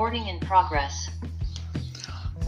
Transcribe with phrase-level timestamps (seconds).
[0.00, 0.40] Recording.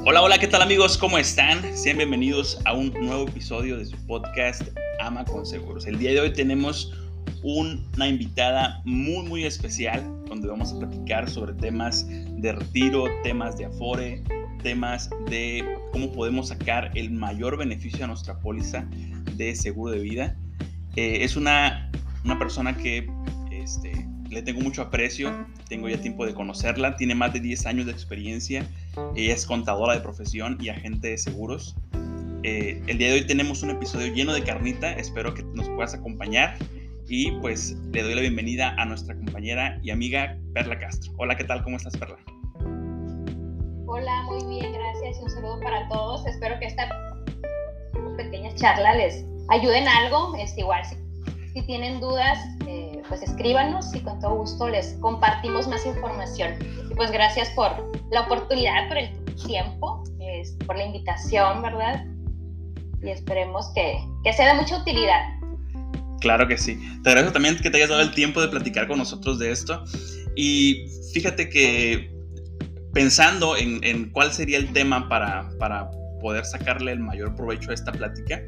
[0.06, 0.96] Hola, hola, ¿qué tal amigos?
[0.96, 1.76] ¿Cómo están?
[1.76, 4.62] Sean bienvenidos a un nuevo episodio de su podcast
[5.00, 5.86] Ama con Seguros.
[5.86, 6.94] El día de hoy tenemos
[7.42, 13.66] una invitada muy, muy especial donde vamos a platicar sobre temas de retiro, temas de
[13.66, 14.22] afore,
[14.62, 15.62] temas de
[15.92, 18.86] cómo podemos sacar el mayor beneficio a nuestra póliza
[19.36, 20.36] de seguro de vida.
[20.96, 21.90] Eh, es una,
[22.24, 23.10] una persona que
[24.32, 27.92] le tengo mucho aprecio, tengo ya tiempo de conocerla, tiene más de 10 años de
[27.92, 28.66] experiencia,
[29.14, 31.76] ella es contadora de profesión y agente de seguros.
[32.42, 35.94] Eh, el día de hoy tenemos un episodio lleno de carnita, espero que nos puedas
[35.94, 36.56] acompañar
[37.08, 41.12] y pues le doy la bienvenida a nuestra compañera y amiga Perla Castro.
[41.18, 41.62] Hola, ¿qué tal?
[41.62, 42.16] ¿Cómo estás, Perla?
[43.86, 46.26] Hola, muy bien, gracias y un saludo para todos.
[46.26, 46.88] Espero que esta
[48.16, 50.34] pequeña charla les ayude en algo.
[50.36, 50.96] Es igual, si,
[51.52, 56.54] si tienen dudas, eh, pues escríbanos y con todo gusto les compartimos más información.
[56.90, 57.70] Y pues gracias por
[58.10, 59.10] la oportunidad, por el
[59.46, 62.06] tiempo, es, por la invitación, ¿verdad?
[63.02, 65.20] Y esperemos que, que sea de mucha utilidad.
[66.22, 66.80] Claro que sí.
[67.02, 69.84] Te agradezco también que te hayas dado el tiempo de platicar con nosotros de esto.
[70.34, 72.10] Y fíjate que
[72.94, 75.90] pensando en, en cuál sería el tema para, para,
[76.22, 78.40] poder sacarle el mayor provecho a esta plática,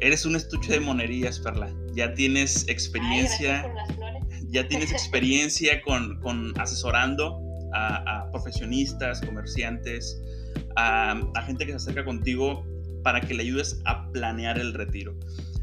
[0.00, 1.72] eres un estuche de monerías, Perla.
[1.94, 3.64] Ya tienes experiencia.
[3.64, 7.40] Ay, ya tienes experiencia con, con asesorando
[7.72, 10.20] a, a, profesionistas, comerciantes,
[10.76, 12.64] a, a gente que se acerca contigo
[13.02, 15.14] para que le ayudes a planear el retiro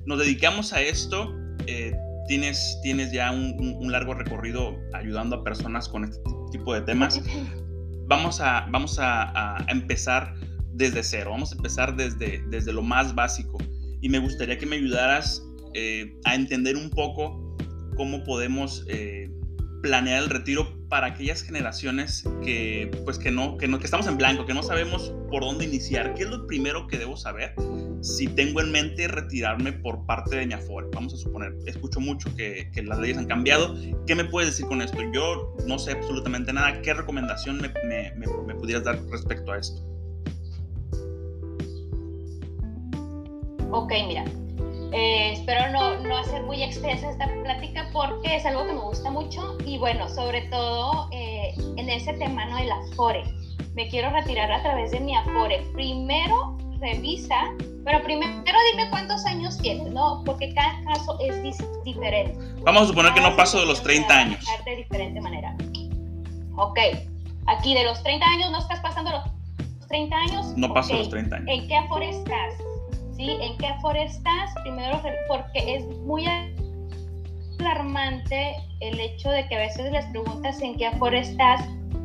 [0.06, 1.34] nos dedicamos a esto.
[1.68, 1.96] Eh,
[2.28, 6.20] tienes, tienes ya un, un, un, largo recorrido ayudando a personas con este
[6.52, 7.22] tipo de temas.
[8.08, 10.36] Vamos a, vamos a, a empezar
[10.74, 13.58] desde cero, vamos a empezar desde, desde lo más básico.
[14.02, 17.56] Y me gustaría que me ayudaras eh, a entender un poco
[17.96, 19.30] cómo podemos eh,
[19.82, 24.18] planear el retiro para aquellas generaciones que pues que no, que no que estamos en
[24.18, 26.14] blanco, que no sabemos por dónde iniciar.
[26.14, 27.54] ¿Qué es lo primero que debo saber
[28.02, 30.88] si tengo en mente retirarme por parte de mi Afore?
[30.94, 33.76] Vamos a suponer, escucho mucho que, las leyes han cambiado.
[34.06, 34.98] ¿Qué me puedes decir con esto?
[35.14, 36.82] Yo no sé absolutamente nada.
[36.82, 39.82] ¿Qué recomendación me, me, me, me pudieras dar respecto a esto?
[43.72, 44.26] Ok, mira,
[44.92, 49.10] eh, espero no, no, hacer muy extensa esta plática porque es algo que me gusta
[49.10, 52.58] mucho y bueno, sobre todo eh, en ese tema ¿no?
[52.58, 53.24] del Afore.
[53.74, 55.64] Me quiero retirar a través de mi Afore.
[55.74, 57.54] Primero revisa,
[57.86, 60.22] pero primero dime cuántos años tienes, ¿no?
[60.26, 61.42] Porque cada caso es
[61.86, 62.38] diferente.
[62.64, 64.46] Vamos a suponer que no paso de los 30 años.
[64.66, 65.56] De diferente manera.
[66.58, 66.80] Ok,
[67.48, 70.58] aquí de los 30 años, ¿no estás pasando los 30 años?
[70.58, 71.00] No paso okay.
[71.00, 71.48] los 30 años.
[71.50, 72.56] ¿En qué Afore estás?
[73.16, 73.38] ¿Sí?
[73.42, 74.52] ¿En qué afore estás?
[74.64, 76.26] Primero, porque es muy
[77.60, 81.62] alarmante el hecho de que a veces les preguntas en qué afore estás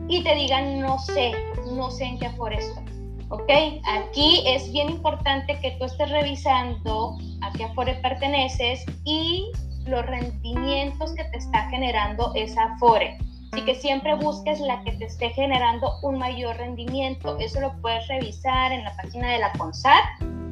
[0.09, 1.33] y te digan no sé,
[1.72, 2.84] no sé en qué afore estoy.
[3.28, 3.50] ¿Ok?
[3.87, 9.50] Aquí es bien importante que tú estés revisando a qué afore perteneces y
[9.87, 13.19] los rendimientos que te está generando esa afore.
[13.53, 17.37] Así que siempre busques la que te esté generando un mayor rendimiento.
[17.39, 20.05] Eso lo puedes revisar en la página de la CONSAT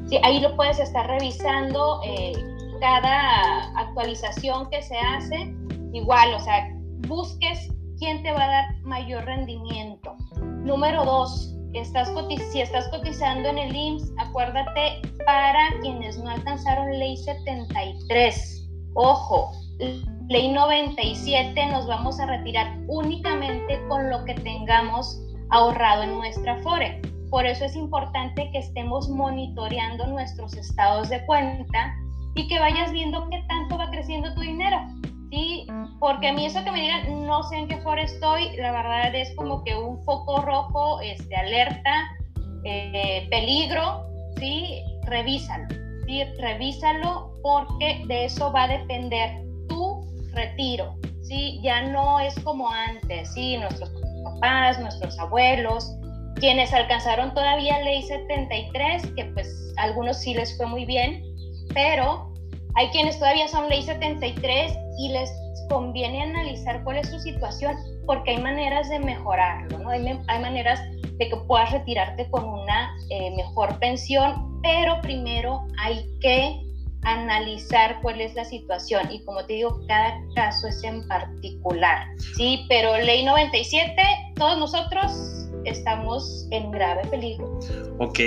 [0.07, 2.33] Sí, ahí lo puedes estar revisando eh,
[2.79, 5.55] cada actualización que se hace.
[5.93, 6.69] Igual, o sea,
[7.07, 10.15] busques quién te va a dar mayor rendimiento.
[10.63, 12.11] Número dos, estás
[12.51, 18.69] si estás cotizando en el IMSS, acuérdate para quienes no alcanzaron ley 73.
[18.93, 19.51] Ojo,
[20.29, 27.01] ley 97 nos vamos a retirar únicamente con lo que tengamos ahorrado en nuestra FORE.
[27.35, 31.93] Por eso es importante que estemos monitoreando nuestros estados de cuenta
[32.33, 34.77] y que vayas viendo qué tanto va creciendo tu dinero.
[35.31, 35.67] ¿sí?
[35.99, 39.13] Porque a mí eso que me digan, no sé en qué foro estoy, la verdad
[39.13, 42.09] es como que un foco rojo, este, alerta,
[42.63, 44.05] eh, peligro,
[44.37, 44.81] ¿sí?
[45.03, 45.67] Revísalo,
[46.07, 46.23] ¿sí?
[46.39, 51.59] Revísalo porque de eso va a depender tu retiro, ¿sí?
[51.61, 53.57] Ya no es como antes, ¿sí?
[53.57, 53.91] Nuestros
[54.23, 55.97] papás, nuestros abuelos,
[56.35, 61.23] quienes alcanzaron todavía ley 73, que pues a algunos sí les fue muy bien,
[61.73, 62.33] pero
[62.75, 65.31] hay quienes todavía son ley 73 y les
[65.69, 69.89] conviene analizar cuál es su situación, porque hay maneras de mejorarlo, ¿no?
[69.89, 70.79] Hay, hay maneras
[71.17, 76.61] de que puedas retirarte con una eh, mejor pensión, pero primero hay que
[77.03, 82.65] analizar cuál es la situación y como te digo, cada caso es en particular, ¿sí?
[82.67, 83.95] Pero ley 97,
[84.35, 85.11] todos nosotros
[85.65, 87.59] estamos en grave peligro.
[87.97, 88.19] Ok,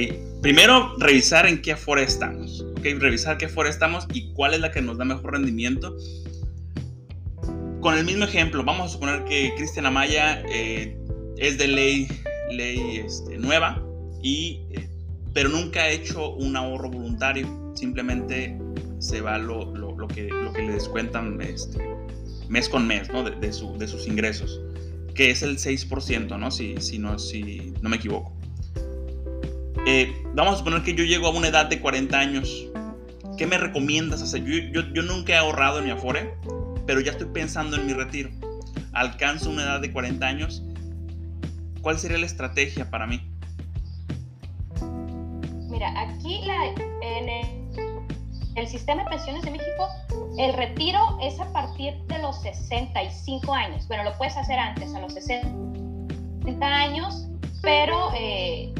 [0.42, 2.64] primero revisar en qué afore estamos.
[2.78, 5.96] Ok, revisar qué afore estamos y cuál es la que nos da mejor rendimiento.
[7.80, 10.98] Con el mismo ejemplo, vamos a suponer que Cristian Amaya eh,
[11.36, 12.08] es de ley,
[12.50, 13.82] ley este, nueva,
[14.22, 14.88] y, eh,
[15.32, 17.72] pero nunca he hecho un ahorro voluntario.
[17.74, 18.58] Simplemente
[18.98, 21.78] se va lo, lo, que, lo que le descuentan este,
[22.48, 23.22] mes con mes ¿no?
[23.22, 24.60] de, de, su, de, sus ingresos,
[25.18, 26.52] que es el 6%, ¿no?
[26.52, 28.32] Si, si, no, si no me equivoco.
[29.84, 32.68] Eh, vamos a suponer que yo llego a una edad de 40 años.
[33.36, 34.44] ¿Qué me recomiendas hacer?
[34.44, 36.34] Yo, yo, yo nunca he ahorrado en mi Afore,
[36.86, 38.30] pero ya estoy pensando en mi retiro.
[38.92, 40.62] Alcanzo una edad de 40 años.
[41.82, 43.20] ¿Cuál sería la estrategia para mí?
[45.68, 46.64] Mira, aquí la,
[47.02, 47.57] en
[48.66, 49.88] sistema de pensiones de México,
[50.38, 53.86] el retiro es a partir de los 65 años.
[53.86, 57.28] Bueno, lo puedes hacer antes, a los 60 años,
[57.62, 58.72] pero eh,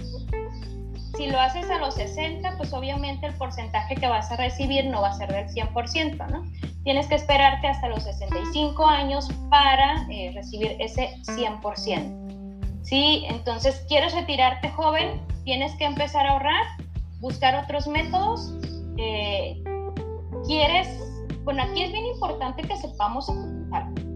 [1.16, 5.02] si lo haces a los 60, pues obviamente el porcentaje que vas a recibir no
[5.02, 6.44] va a ser del 100%, ¿no?
[6.84, 12.82] Tienes que esperarte hasta los 65 años para eh, recibir ese 100%.
[12.82, 15.20] Sí, entonces, ¿quieres retirarte joven?
[15.44, 16.64] Tienes que empezar a ahorrar,
[17.20, 18.54] buscar otros métodos.
[18.98, 19.62] Eh,
[20.46, 20.88] ¿Quieres?
[21.44, 23.30] Bueno, aquí es bien importante que sepamos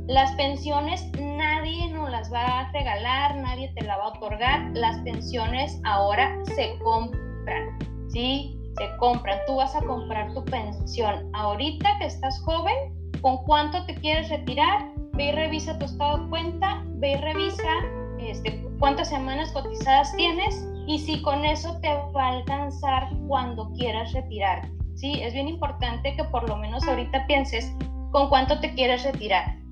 [0.09, 4.71] las pensiones nadie nos las va a regalar, nadie te la va a otorgar.
[4.75, 8.59] Las pensiones ahora se compran, ¿sí?
[8.77, 9.39] Se compran.
[9.47, 12.75] Tú vas a comprar tu pensión ahorita que estás joven,
[13.21, 14.91] ¿con cuánto te quieres retirar?
[15.15, 17.73] Ve y revisa tu estado de cuenta, ve y revisa
[18.19, 24.13] este, cuántas semanas cotizadas tienes y si con eso te va a alcanzar cuando quieras
[24.13, 24.69] retirar.
[24.95, 27.75] Sí, es bien importante que por lo menos ahorita pienses
[28.11, 29.63] con cuánto te quieres retirar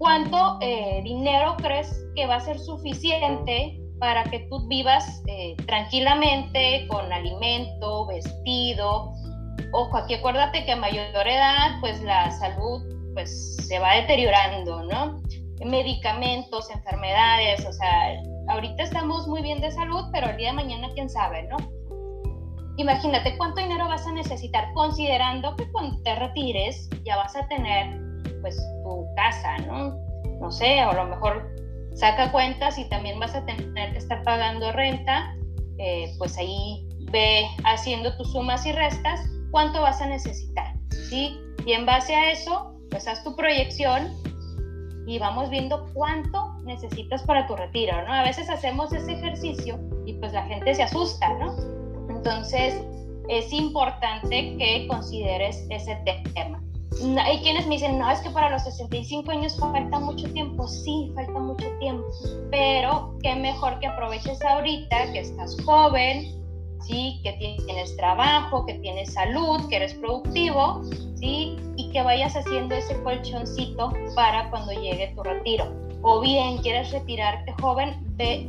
[0.00, 6.88] ¿cuánto eh, dinero crees que va a ser suficiente para que tú vivas eh, tranquilamente
[6.88, 9.12] con alimento, vestido?
[9.72, 15.20] Ojo, aquí acuérdate que a mayor edad, pues la salud pues se va deteriorando, ¿no?
[15.66, 20.88] Medicamentos, enfermedades, o sea, ahorita estamos muy bien de salud, pero el día de mañana
[20.94, 21.56] quién sabe, ¿no?
[22.76, 27.98] Imagínate cuánto dinero vas a necesitar, considerando que cuando te retires ya vas a tener
[28.40, 29.96] pues tu casa, ¿no?
[30.40, 31.54] No sé, a lo mejor
[31.94, 35.34] saca cuentas y también vas a tener que estar pagando renta,
[35.78, 39.20] eh, pues ahí ve haciendo tus sumas y restas,
[39.50, 40.74] cuánto vas a necesitar,
[41.08, 41.38] ¿sí?
[41.66, 44.08] Y en base a eso, pues haz tu proyección
[45.06, 48.12] y vamos viendo cuánto necesitas para tu retiro, ¿no?
[48.12, 51.54] A veces hacemos ese ejercicio y pues la gente se asusta, ¿no?
[52.08, 52.80] Entonces,
[53.28, 56.60] es importante que consideres ese tema
[57.24, 60.66] hay quienes me dicen, no, es que para los 65 años falta mucho tiempo.
[60.66, 62.04] Sí, falta mucho tiempo,
[62.50, 66.26] pero qué mejor que aproveches ahorita que estás joven,
[66.82, 67.20] ¿sí?
[67.22, 70.82] que tienes trabajo, que tienes salud, que eres productivo,
[71.16, 71.56] ¿sí?
[71.76, 75.89] y que vayas haciendo ese colchoncito para cuando llegue tu retiro.
[76.02, 78.48] O bien quieres retirarte joven, ve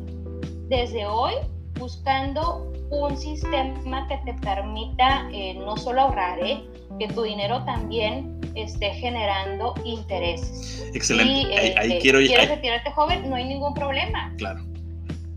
[0.70, 1.34] desde hoy
[1.78, 6.64] buscando un sistema que te permita eh, no solo ahorrar, ¿eh?
[7.00, 10.84] que tu dinero también esté generando intereses.
[10.94, 11.58] Excelente.
[11.58, 13.30] ahí, este, quiero ¿Quieres retirarte joven?
[13.30, 14.34] No hay ningún problema.
[14.38, 14.64] Claro.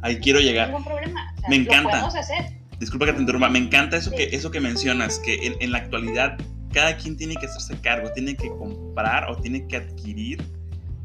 [0.02, 0.69] Ahí quiero llegar.
[0.70, 1.34] No hay ningún problema.
[1.49, 2.00] me encanta.
[2.00, 2.44] Lo hacer.
[2.78, 3.49] Disculpa que te interrumpa.
[3.49, 6.37] Me encanta eso, que, eso que mencionas, que en, la actualidad
[6.72, 10.44] cada quien tiene que hacerse cargo, tiene que comprar o tiene que adquirir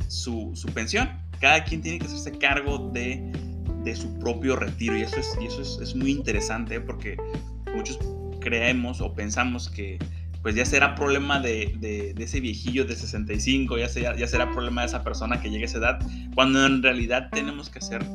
[0.10, 1.10] su, su pensión.
[1.40, 3.32] Cada quien tiene que hacerse cargo de,
[3.84, 7.16] de su propio retiro y eso es, eso es, es muy interesante porque
[7.74, 7.98] muchos
[8.42, 10.00] creemos o pensamos que
[10.42, 14.82] pues ya será problema de, de, ese viejillo de 65, ya será, ya será problema
[14.82, 16.00] de esa persona que llegue a esa edad,
[16.34, 18.06] cuando en realidad tenemos que hacer,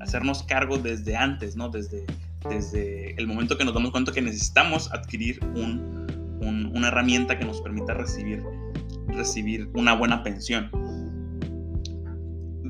[0.00, 1.70] hacernos cargo desde antes, ¿no?
[1.70, 2.04] Desde,
[2.48, 6.06] desde el momento que nos damos cuenta que necesitamos adquirir un,
[6.74, 8.42] una herramienta que nos permita recibir,
[9.08, 10.70] recibir una buena pensión.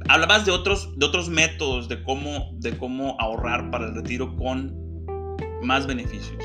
[0.08, 4.74] Hablabas de otros, de otros métodos de cómo, de cómo ahorrar para el retiro con
[5.62, 6.42] más beneficios.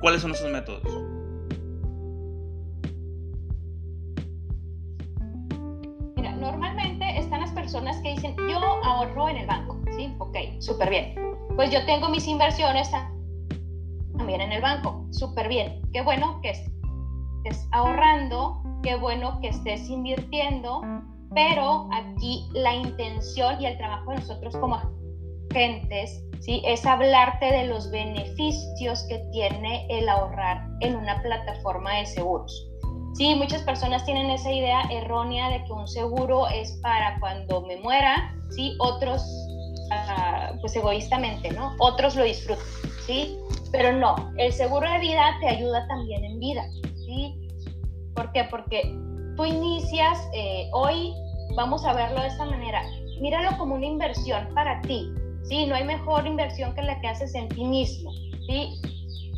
[0.00, 0.82] ¿Cuáles son esos métodos?
[6.16, 10.14] Mira, normalmente están las personas que dicen, yo ahorro en el banco, ¿sí?
[10.18, 11.14] Ok, súper bien.
[11.56, 12.90] Pues yo tengo mis inversiones
[14.16, 15.80] también en el banco, súper bien.
[15.92, 20.82] Qué bueno que estés ahorrando, qué bueno que estés invirtiendo,
[21.34, 24.76] pero aquí la intención y el trabajo de nosotros como
[25.50, 26.60] agentes ¿sí?
[26.64, 32.68] Es hablarte de los beneficios que tiene el ahorrar en una plataforma de seguros.
[33.14, 37.76] Sí, muchas personas tienen esa idea errónea de que un seguro es para cuando me
[37.76, 38.74] muera, ¿sí?
[38.80, 39.22] Otros,
[39.90, 41.74] ah, pues egoístamente, ¿no?
[41.78, 42.64] Otros lo disfrutan,
[43.06, 43.38] ¿sí?
[43.70, 46.64] Pero no, el seguro de vida te ayuda también en vida,
[46.96, 47.36] ¿sí?
[48.14, 48.44] ¿Por qué?
[48.44, 48.82] Porque
[49.36, 51.14] tú inicias, eh, hoy
[51.54, 52.82] vamos a verlo de esta manera,
[53.20, 55.12] míralo como una inversión para ti,
[55.44, 55.66] ¿sí?
[55.66, 58.10] No hay mejor inversión que la que haces en ti mismo,
[58.46, 58.80] ¿sí?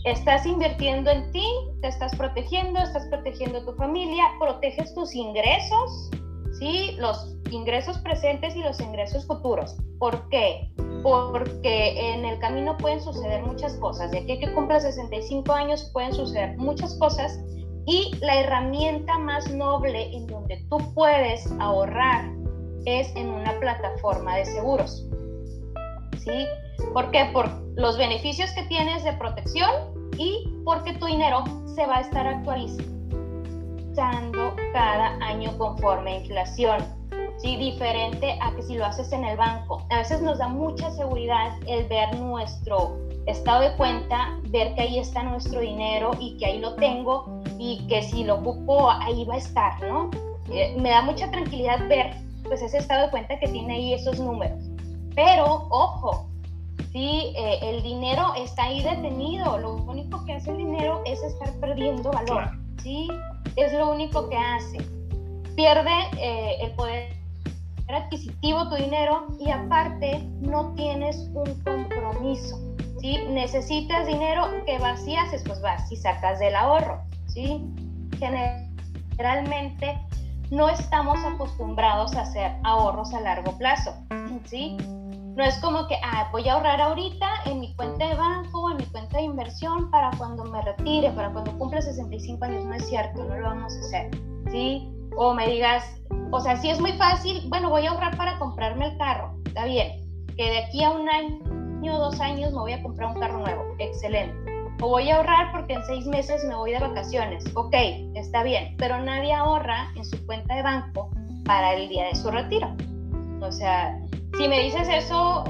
[0.04, 1.46] Estás invirtiendo en ti,
[1.80, 6.10] te estás protegiendo, estás protegiendo a tu familia, proteges tus ingresos,
[6.58, 6.96] ¿sí?
[6.98, 9.76] Los ingresos presentes y los ingresos futuros.
[9.98, 10.70] ¿Por qué?
[11.02, 14.10] Porque en el camino pueden suceder muchas cosas.
[14.10, 17.38] De aquí que cumpla 65 años pueden suceder muchas cosas
[17.86, 22.24] y la herramienta más noble en donde tú puedes ahorrar
[22.86, 25.06] es en una plataforma de seguros.
[26.18, 26.46] ¿Sí?
[26.92, 27.30] ¿Por qué?
[27.32, 29.70] Por los beneficios que tienes de protección
[30.16, 36.78] y porque tu dinero se va a estar actualizando cada año conforme a inflación.
[37.38, 37.56] ¿sí?
[37.56, 39.84] Diferente a que si lo haces en el banco.
[39.90, 44.98] A veces nos da mucha seguridad el ver nuestro estado de cuenta, ver que ahí
[44.98, 49.34] está nuestro dinero y que ahí lo tengo y que si lo ocupo ahí va
[49.34, 50.10] a estar, ¿no?
[50.50, 52.14] Eh, me da mucha tranquilidad ver
[52.44, 54.58] pues ese estado de cuenta que tiene ahí esos números.
[55.14, 56.26] Pero, ojo,
[56.92, 61.50] sí, eh, el dinero está ahí detenido, lo único que hace el dinero es estar
[61.60, 62.50] perdiendo valor,
[62.82, 63.08] ¿sí?
[63.56, 64.78] Es lo único que hace.
[65.56, 67.14] Pierde eh, el poder
[67.88, 72.73] adquisitivo tu dinero y aparte no tienes un compromiso.
[73.04, 73.18] ¿Sí?
[73.28, 75.42] Necesitas dinero, ¿qué vas y haces?
[75.44, 77.02] Pues vas y sacas del ahorro.
[77.26, 77.62] ¿sí?
[78.18, 80.00] Generalmente
[80.50, 83.94] no estamos acostumbrados a hacer ahorros a largo plazo.
[84.46, 84.78] ¿sí?
[85.36, 88.78] No es como que ah, voy a ahorrar ahorita en mi cuenta de banco, en
[88.78, 92.64] mi cuenta de inversión para cuando me retire, para cuando cumpla 65 años.
[92.64, 94.10] No es cierto, no lo vamos a hacer.
[94.50, 94.90] ¿sí?
[95.18, 95.84] O me digas,
[96.30, 99.36] o sea, si es muy fácil, bueno, voy a ahorrar para comprarme el carro.
[99.44, 100.00] Está bien.
[100.38, 101.53] Que de aquí a un año
[101.88, 103.62] o dos años me voy a comprar un carro nuevo.
[103.78, 104.34] Excelente.
[104.80, 107.44] O voy a ahorrar porque en seis meses me voy de vacaciones.
[107.54, 107.74] Ok,
[108.14, 108.74] está bien.
[108.78, 111.10] Pero nadie ahorra en su cuenta de banco
[111.44, 112.74] para el día de su retiro.
[113.40, 113.98] O sea,
[114.36, 115.44] si me dices eso,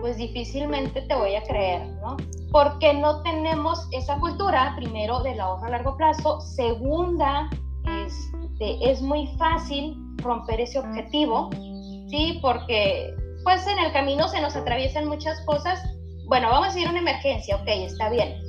[0.00, 2.16] pues difícilmente te voy a creer, ¿no?
[2.50, 6.40] Porque no tenemos esa cultura, primero, del ahorro a largo plazo.
[6.40, 7.48] Segunda,
[8.04, 11.50] este, es muy fácil romper ese objetivo,
[12.08, 12.38] ¿sí?
[12.42, 15.82] Porque pues en el camino se nos atraviesan muchas cosas.
[16.26, 18.40] Bueno, vamos a ir a una emergencia, ok, está bien.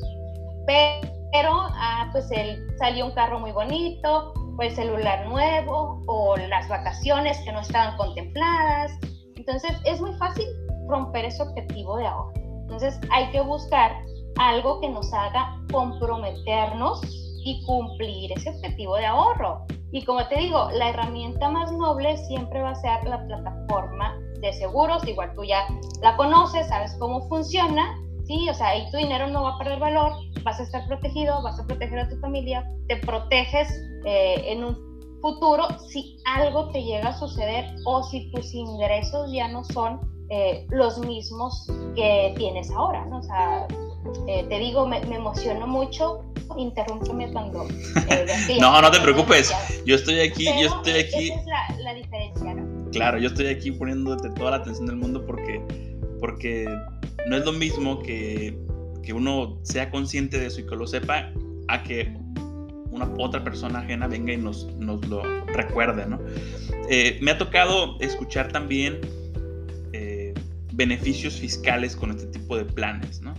[0.65, 6.67] Pero, ah, pues él salió un carro muy bonito, o el celular nuevo, o las
[6.67, 8.91] vacaciones que no estaban contempladas.
[9.36, 10.45] Entonces es muy fácil
[10.88, 12.33] romper ese objetivo de ahorro.
[12.62, 13.91] Entonces hay que buscar
[14.38, 17.01] algo que nos haga comprometernos
[17.43, 19.65] y cumplir ese objetivo de ahorro.
[19.91, 24.53] Y como te digo, la herramienta más noble siempre va a ser la plataforma de
[24.53, 25.67] seguros, igual tú ya
[26.01, 28.48] la conoces, sabes cómo funciona, ¿sí?
[28.50, 31.60] O sea, ahí tu dinero no va a perder valor, vas a estar protegido, vas
[31.60, 33.69] a proteger a tu familia, te proteges
[34.05, 39.48] eh, en un futuro si algo te llega a suceder o si tus ingresos ya
[39.48, 43.19] no son eh, los mismos que tienes ahora, ¿no?
[43.19, 43.67] O sea,
[44.27, 46.24] eh, te digo, me, me emociono mucho
[46.57, 47.67] interrúmpeme cuando...
[48.10, 49.53] Eh, no, no te preocupes,
[49.86, 51.31] yo estoy aquí, yo estoy aquí...
[51.31, 52.70] Esa es la, diferencia, ¿no?
[52.91, 55.62] Claro, yo estoy aquí poniéndote toda la atención del mundo porque,
[56.19, 56.67] porque
[57.27, 58.57] no es lo mismo que,
[59.03, 61.31] que uno sea consciente de eso y que lo sepa
[61.67, 62.13] a que
[62.91, 66.19] una otra persona ajena venga y nos, nos lo recuerde, ¿no?
[66.89, 69.00] Eh, me ha tocado escuchar también
[69.93, 70.33] eh,
[70.74, 73.33] beneficios fiscales con este tipo de planes, ¿no?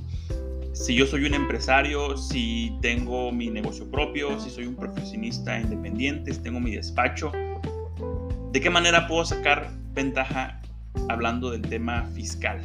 [0.72, 6.32] si yo soy un empresario, si tengo mi negocio propio, si soy un profesionista independiente,
[6.32, 7.30] si tengo mi despacho,
[8.52, 10.60] ¿de qué manera puedo sacar ventaja
[11.08, 12.60] hablando del tema fiscal?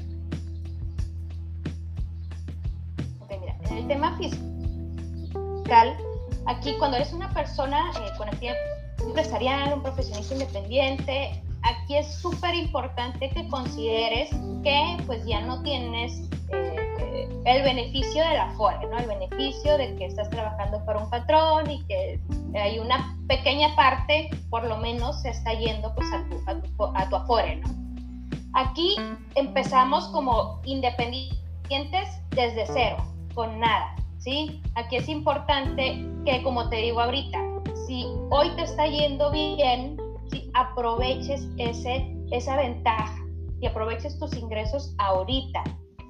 [3.21, 5.97] Ok, mira, en el tema fiscal,
[6.45, 8.55] aquí cuando eres una persona eh, con actividad
[8.99, 14.29] empresarial, un profesionista independiente, aquí es súper importante que consideres
[14.63, 16.86] que pues ya no tienes eh,
[17.45, 18.97] el beneficio de la FORE, ¿no?
[18.97, 22.19] El beneficio de que estás trabajando para un patrón y que
[22.55, 26.97] hay una pequeña parte, por lo menos, se está yendo pues a tu, a tu,
[26.97, 27.67] a tu Afore, ¿no?
[28.53, 28.95] Aquí
[29.35, 32.97] empezamos como independientes desde cero,
[33.33, 34.61] con nada, ¿sí?
[34.75, 37.39] Aquí es importante que, como te digo ahorita,
[37.85, 39.97] si hoy te está yendo bien,
[40.57, 43.15] aproveches ese, esa ventaja
[43.61, 45.63] y aproveches tus ingresos ahorita,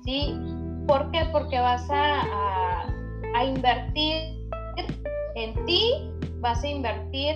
[0.04, 0.34] ¿sí?
[0.88, 1.26] ¿Por qué?
[1.32, 2.86] Porque vas a,
[3.36, 4.50] a, invertir
[5.36, 7.36] en ti, vas a invertir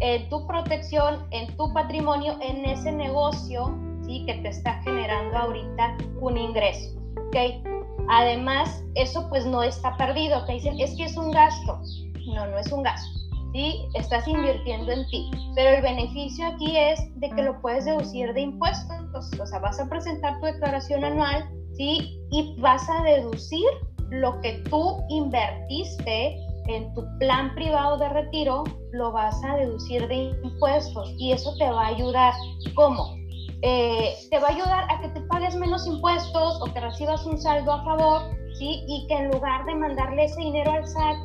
[0.00, 4.24] en tu protección, en tu patrimonio, en ese negocio, ¿sí?
[4.26, 7.36] Que te está generando ahorita un ingreso, ¿ok?
[8.08, 11.80] Además, eso pues no está perdido, te dicen, es que es un gasto.
[12.34, 13.24] No, no es un gasto.
[13.54, 13.86] ¿sí?
[13.94, 15.30] Estás invirtiendo en ti.
[15.54, 19.30] Pero el beneficio aquí es de que lo puedes deducir de impuestos.
[19.40, 22.20] O sea, vas a presentar tu declaración anual, ¿sí?
[22.30, 23.66] Y vas a deducir
[24.10, 30.34] lo que tú invertiste en tu plan privado de retiro, lo vas a deducir de
[30.42, 32.32] impuestos y eso te va a ayudar.
[32.74, 33.16] ¿Cómo?
[33.62, 37.40] Eh, te va a ayudar a que te pagues menos impuestos o que recibas un
[37.40, 38.22] saldo a favor,
[38.58, 38.84] ¿sí?
[38.86, 41.16] Y que en lugar de mandarle ese dinero al SAT,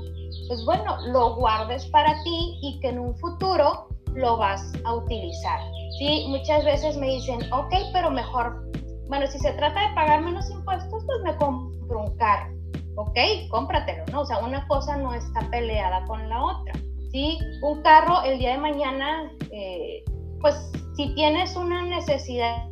[0.47, 5.59] pues bueno, lo guardes para ti y que en un futuro lo vas a utilizar,
[5.97, 6.25] ¿sí?
[6.29, 8.63] Muchas veces me dicen, ok, pero mejor,
[9.09, 12.53] bueno, si se trata de pagar menos impuestos, pues me compro un carro,
[12.95, 13.17] ok,
[13.49, 14.21] cómpratelo, ¿no?
[14.21, 16.73] O sea, una cosa no está peleada con la otra,
[17.11, 17.39] ¿sí?
[17.63, 20.03] Un carro el día de mañana, eh,
[20.39, 22.69] pues si tienes una necesidad,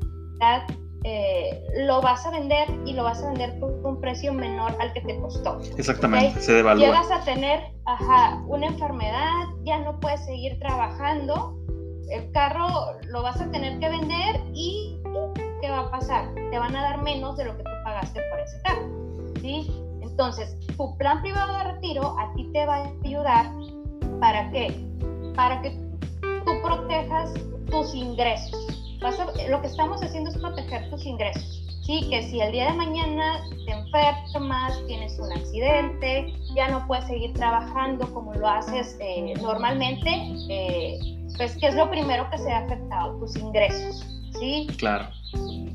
[1.03, 4.93] eh, lo vas a vender y lo vas a vender por un precio menor al
[4.93, 5.59] que te costó.
[5.75, 6.85] Exactamente, se devalúa.
[6.85, 11.57] Llegas a tener ajá, una enfermedad, ya no puedes seguir trabajando,
[12.11, 12.67] el carro
[13.07, 15.01] lo vas a tener que vender y
[15.67, 16.33] ¿qué va a pasar?
[16.33, 18.87] Te van a dar menos de lo que tú pagaste por ese carro.
[19.41, 19.69] ¿sí?
[20.01, 23.51] Entonces, tu plan privado de retiro a ti te va a ayudar
[24.21, 24.73] para qué?
[25.35, 25.71] Para que
[26.21, 27.33] tú protejas
[27.69, 28.67] tus ingresos.
[29.49, 31.63] lo que estamos haciendo es proteger tus ingresos.
[31.83, 37.05] Sí, que si el día de mañana te enfermas, tienes un accidente, ya no puedes
[37.07, 40.09] seguir trabajando como lo haces eh, normalmente,
[40.49, 40.99] eh,
[41.37, 43.17] pues ¿qué es lo primero que se ha afectado?
[43.19, 44.67] Tus ingresos, ¿sí?
[44.77, 45.07] Claro.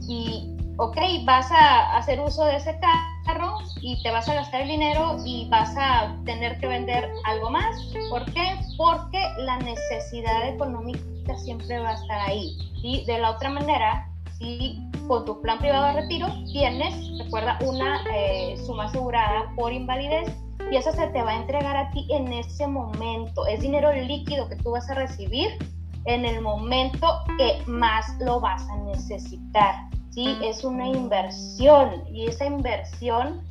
[0.08, 4.68] Y, ok, vas a hacer uso de ese carro y te vas a gastar el
[4.68, 7.76] dinero y vas a tener que vender algo más.
[8.10, 8.58] ¿Por qué?
[8.76, 12.56] Porque la necesidad económica siempre va a estar ahí.
[12.82, 18.02] Y de la otra manera, si con tu plan privado de retiro tienes, recuerda, una
[18.14, 20.32] eh, suma asegurada por invalidez
[20.70, 23.46] y esa se te va a entregar a ti en ese momento.
[23.46, 25.58] Es dinero líquido que tú vas a recibir
[26.04, 27.06] en el momento
[27.38, 29.74] que más lo vas a necesitar.
[30.10, 30.38] ¿sí?
[30.42, 33.42] Es una inversión y esa inversión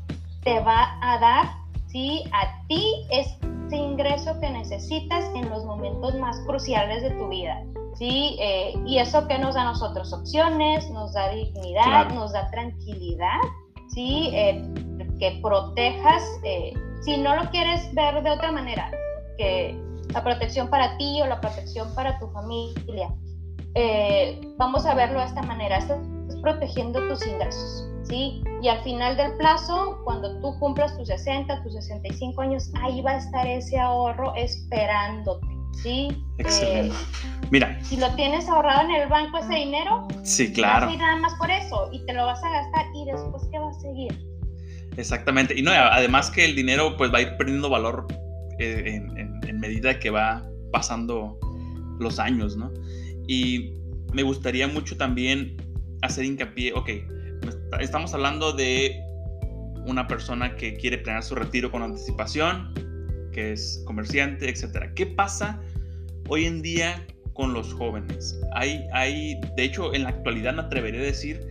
[0.44, 1.46] te va a dar
[1.88, 2.24] ¿sí?
[2.34, 3.38] a ti ese
[3.76, 7.62] ingreso que necesitas en los momentos más cruciales de tu vida.
[7.96, 8.38] ¿sí?
[8.40, 13.40] Eh, y eso que nos da a nosotros opciones, nos da dignidad, nos da tranquilidad,
[13.94, 14.30] ¿sí?
[14.34, 14.62] Eh,
[15.20, 18.90] que protejas, eh, si no lo quieres ver de otra manera,
[19.38, 19.80] que
[20.14, 23.14] la protección para ti o la protección para tu familia,
[24.58, 26.00] vamos a verlo de esta manera, estás
[26.42, 27.88] protegiendo tus ingresos.
[28.04, 28.44] ¿Sí?
[28.62, 33.12] Y al final del plazo, cuando tú cumplas tus 60, tus 65 años, ahí va
[33.12, 35.48] a estar ese ahorro esperándote.
[35.82, 36.10] ¿sí?
[36.38, 36.96] Excelente.
[37.52, 37.82] Mira.
[37.84, 40.88] Si lo tienes ahorrado en el banco ese dinero, sí, claro.
[40.88, 43.44] Vas a ir nada más por eso y te lo vas a gastar y después
[43.50, 44.20] ¿qué va a seguir?
[44.98, 45.58] Exactamente.
[45.58, 48.08] Y no, además que el dinero pues va a ir perdiendo valor
[48.62, 51.40] eh, en, medida que va pasando
[52.00, 52.72] los años, ¿no?
[53.28, 53.74] Y
[54.14, 55.58] me gustaría mucho también
[56.02, 56.90] hacer hincapié, ok,
[57.80, 59.00] estamos hablando de
[59.86, 62.74] una persona que quiere planear su retiro con anticipación,
[63.32, 64.94] que es comerciante, etcétera.
[64.96, 65.62] ¿Qué pasa
[66.28, 68.40] hoy en día con los jóvenes?
[68.54, 71.51] Hay, hay, de hecho, en la actualidad me atrevería a decir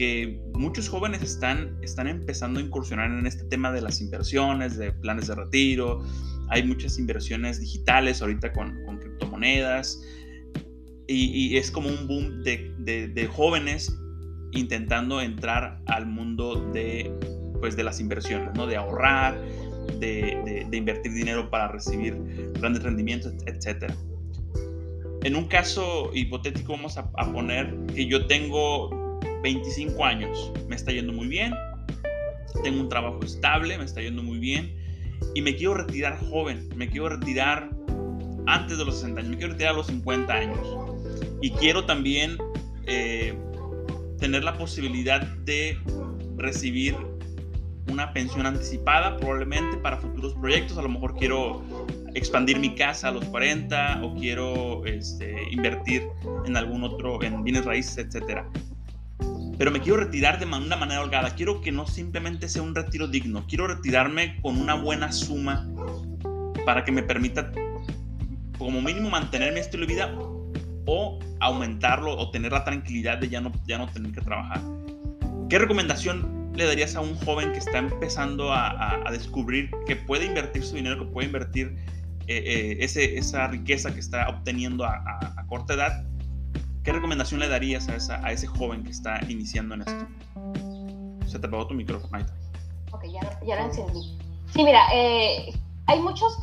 [0.00, 4.92] que muchos jóvenes están, están empezando a incursionar en este tema de las inversiones, de
[4.92, 6.02] planes de retiro.
[6.48, 10.02] Hay muchas inversiones digitales ahorita con, con criptomonedas.
[11.06, 13.94] Y, es como un boom de, de, de, jóvenes
[14.52, 17.12] intentando entrar al mundo de,
[17.60, 18.66] pues, de las inversiones, ¿no?
[18.66, 19.38] de ahorrar,
[19.98, 22.16] de, invertir dinero para recibir
[22.54, 23.92] grandes rendimientos, etc.
[25.24, 28.99] En un caso hipotético vamos a, poner que yo tengo
[29.42, 31.54] 25 años, me está yendo muy bien,
[32.62, 34.74] tengo un trabajo estable, me está yendo muy bien
[35.34, 37.70] y me quiero retirar joven, me quiero retirar
[38.46, 40.58] antes de los 60 años, me quiero retirar a los 50 años
[41.40, 42.36] y quiero también
[42.86, 43.34] eh,
[44.18, 45.78] tener la posibilidad de
[46.36, 46.96] recibir
[47.90, 50.78] una pensión anticipada probablemente para futuros proyectos.
[50.78, 51.62] A lo mejor quiero
[52.14, 56.02] expandir mi casa a los 40 o quiero este, invertir
[56.46, 58.42] en algún otro, en bienes raíces, etc.
[59.60, 61.34] Pero me quiero retirar de una manera holgada.
[61.34, 63.44] Quiero que no simplemente sea un retiro digno.
[63.46, 65.68] Quiero retirarme con una buena suma
[66.64, 67.52] para que me permita
[68.56, 70.14] como mínimo mantener mi estilo de vida
[70.86, 74.62] o aumentarlo o tener la tranquilidad de ya no, ya no tener que trabajar.
[75.50, 80.62] ¿Qué recomendación le darías a un joven que está empezando a, descubrir que puede invertir
[80.62, 81.76] su dinero, que puede invertir
[82.28, 86.09] eh, eh, esa riqueza que está obteniendo a, corta edad?
[86.82, 90.06] ¿Qué recomendación le darías a, a, ese joven que está iniciando en esto?
[91.26, 92.24] Se te apagó tu micrófono, ahí
[92.92, 94.18] Ok, ya, ya lo encendí.
[94.46, 95.52] Sí, mira, eh,
[95.86, 96.38] hay muchos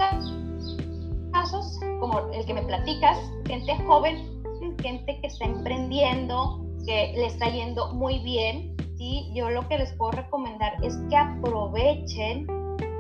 [1.32, 4.44] casos, como el que me platicas, gente joven,
[4.80, 9.32] gente que está emprendiendo, que le está yendo muy bien, ¿sí?
[9.34, 12.46] Yo lo que les puedo recomendar es que aprovechen,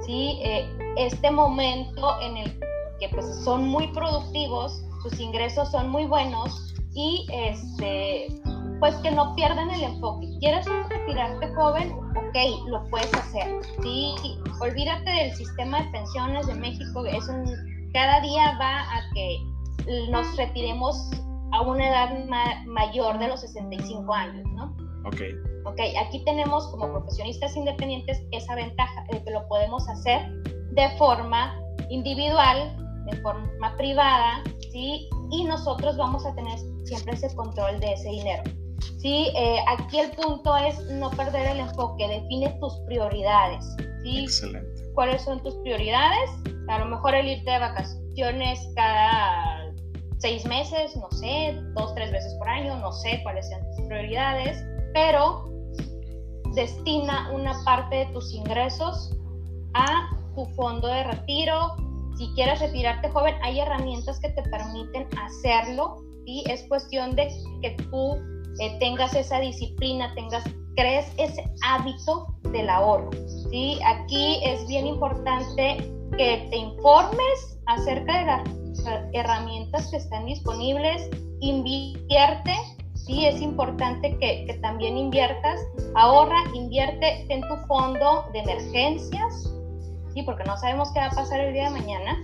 [0.05, 0.39] ¿sí?
[0.41, 2.59] Eh, este momento en el
[2.99, 6.66] que pues son muy productivos, sus ingresos son muy buenos
[6.97, 8.27] y este,
[8.79, 10.27] pues que no pierdan el enfoque.
[10.39, 11.93] ¿Quieres retirarte joven?
[11.93, 13.47] Ok, lo puedes hacer.
[13.83, 14.15] Sí,
[14.59, 17.45] olvídate del sistema de pensiones de México, es un,
[17.93, 19.37] cada día va a que
[20.09, 21.11] nos retiremos
[21.51, 24.75] a una edad mayor de los 65 años, ¿no?
[25.05, 25.21] Ok.
[25.65, 30.31] Ok, aquí tenemos como profesionistas independientes esa ventaja de que lo podemos hacer
[30.71, 31.55] de forma
[31.89, 35.07] individual, de forma privada, ¿sí?
[35.29, 38.43] Y nosotros vamos a tener siempre ese control de ese dinero.
[38.99, 43.65] Sí, eh, aquí el punto es no perder el enfoque, define tus prioridades.
[44.03, 44.23] ¿sí?
[44.23, 44.83] Excelente.
[44.93, 46.29] ¿Cuáles son tus prioridades?
[46.67, 49.71] A lo mejor el irte de vacaciones cada
[50.19, 54.63] seis meses, no sé, dos, tres veces por año, no sé cuáles sean tus prioridades,
[54.93, 55.45] pero
[56.55, 59.15] destina una parte de tus ingresos
[59.73, 61.75] a tu fondo de retiro.
[62.17, 67.27] Si quieres retirarte joven, hay herramientas que te permiten hacerlo y es cuestión de
[67.61, 68.15] que tú
[68.59, 70.43] eh, tengas esa disciplina, tengas,
[70.75, 73.11] crees ese hábito del ahorro.
[73.51, 73.77] ¿sí?
[73.85, 75.77] Aquí es bien importante
[76.17, 81.09] que te informes acerca de las herramientas que están disponibles,
[81.41, 82.55] invierte,
[82.95, 85.59] sí, es importante que, que también inviertas,
[85.93, 89.53] ahorra, invierte en tu fondo de emergencias,
[90.17, 90.23] ¿sí?
[90.23, 92.17] porque no sabemos qué va a pasar el día de mañana.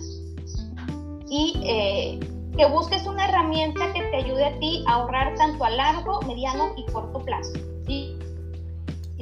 [1.30, 2.20] Y eh,
[2.56, 6.74] que busques una herramienta que te ayude a ti a ahorrar tanto a largo, mediano
[6.76, 7.54] y corto plazo.
[7.88, 8.18] Y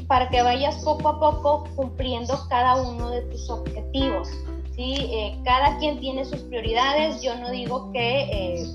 [0.07, 4.29] para que vayas poco a poco cumpliendo cada uno de tus objetivos.
[4.75, 4.95] ¿sí?
[4.97, 7.21] Eh, cada quien tiene sus prioridades.
[7.21, 8.65] Yo no digo que, eh,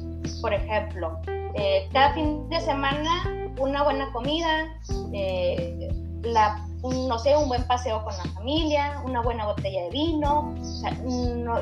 [0.40, 1.18] por ejemplo,
[1.54, 4.78] eh, cada fin de semana una buena comida,
[6.22, 6.66] la
[7.09, 10.55] no sé, un buen paseo con la familia, una buena botella de vino.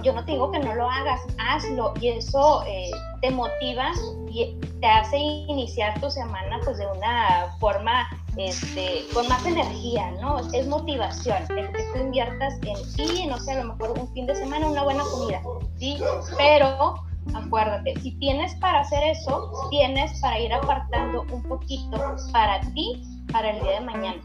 [0.02, 3.92] yo no te digo que no lo hagas, hazlo y eso eh, te motiva
[4.30, 10.38] y te hace iniciar tu semana pues de una forma este, con más energía, ¿no?
[10.52, 14.26] Es motivación, el que tú inviertas en ti, no sé, a lo mejor un fin
[14.26, 15.40] de semana, una buena comida,
[15.78, 15.98] ¿sí?
[16.36, 16.96] Pero
[17.32, 23.50] acuérdate, si tienes para hacer eso, tienes para ir apartando un poquito para ti, para
[23.50, 24.22] el día de mañana.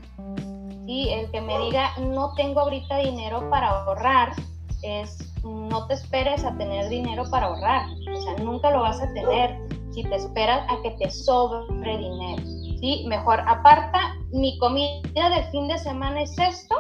[0.90, 4.34] El que me diga, no tengo ahorita dinero para ahorrar,
[4.82, 9.14] es no te esperes a tener dinero para ahorrar, o sea, nunca lo vas a
[9.14, 9.58] tener
[9.92, 12.44] si te esperas a que te sobre dinero,
[12.80, 13.06] ¿sí?
[13.08, 16.76] Mejor aparta, mi comida del fin de semana es esto,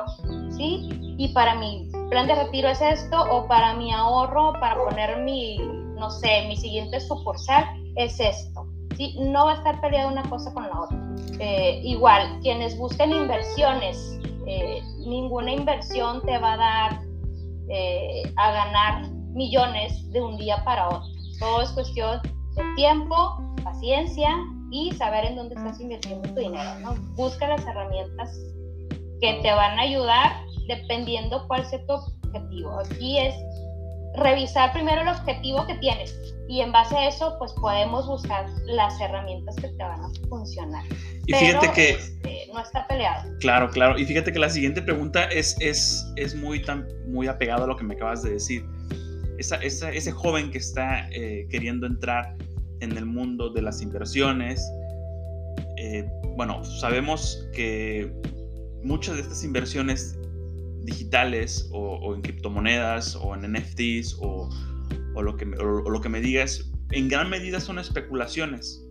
[0.57, 0.89] ¿sí?
[1.17, 5.57] Y para mi plan de retiro es esto, o para mi ahorro, para poner mi,
[5.95, 8.65] no sé, mi siguiente sucursal es esto,
[9.17, 10.97] No va a estar peleada una cosa con la otra.
[11.39, 17.01] Eh, igual, quienes buscan inversiones, eh, ninguna inversión te va a dar
[17.69, 21.07] eh, a ganar millones de un día para otro.
[21.39, 22.21] Todo es cuestión
[22.55, 24.35] de tiempo, paciencia
[24.71, 26.69] y saber en dónde estás invirtiendo tu dinero.
[27.15, 28.37] Busca las herramientas
[29.21, 30.31] que te van a ayudar
[30.67, 32.79] dependiendo cuál sea tu objetivo.
[32.79, 33.35] Aquí es
[34.15, 36.15] revisar primero el objetivo que tienes
[36.47, 40.83] y en base a eso pues podemos buscar las herramientas que te van a funcionar.
[41.27, 41.89] Y fíjate que...
[41.91, 43.29] Este, no está peleado.
[43.39, 43.99] Claro, claro.
[43.99, 47.75] Y fíjate que la siguiente pregunta es, es, es muy, tan, muy apegado a lo
[47.75, 48.65] que me acabas de decir.
[49.37, 52.35] Esa, ese joven que está eh, queriendo entrar
[52.81, 54.61] en el mundo de las inversiones,
[55.77, 58.11] eh, bueno, sabemos que
[58.83, 60.18] muchas de estas inversiones
[60.83, 64.49] digitales o, en criptomonedas o en NFTs o,
[65.21, 68.85] lo, que, o lo que me digas, en gran medida son especulaciones.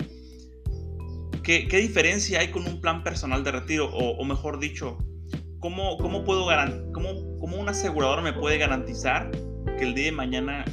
[1.49, 3.89] ¿Qué, diferencia hay con un plan personal de retiro?
[3.91, 4.99] O, mejor dicho,
[5.61, 6.47] ¿cómo, cómo puedo
[6.93, 9.31] cómo, cómo un asegurador me puede garantizar
[9.79, 10.67] que el día de mañana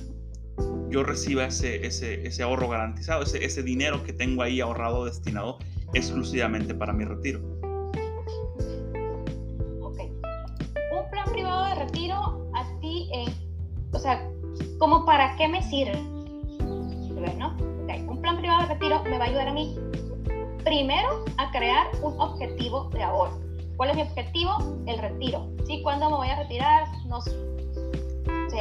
[0.90, 5.60] yo reciba ese, ese, ese ahorro garantizado, ese, ese, dinero que tengo ahí ahorrado destinado
[5.94, 7.40] exclusivamente para mi retiro?
[13.96, 14.22] O sea,
[14.78, 15.98] ¿como para qué me sirve?
[16.60, 17.56] Bueno,
[18.08, 19.76] un plan privado de retiro me va a ayudar a mí
[20.64, 23.40] primero a crear un objetivo de ahorro.
[23.78, 24.52] ¿Cuál es mi objetivo?
[24.88, 25.48] El retiro.
[25.66, 25.82] ¿Sí?
[25.82, 26.88] ¿Cuándo me voy a retirar?
[27.06, 27.32] No sé,